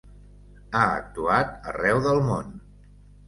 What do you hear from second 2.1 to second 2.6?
món.